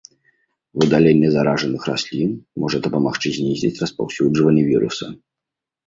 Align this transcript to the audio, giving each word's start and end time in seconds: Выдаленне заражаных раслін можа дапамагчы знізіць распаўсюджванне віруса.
Выдаленне 0.83 1.29
заражаных 1.35 1.81
раслін 1.91 2.31
можа 2.65 2.77
дапамагчы 2.89 3.35
знізіць 3.39 3.75
распаўсюджванне 3.87 4.63
віруса. 4.75 5.05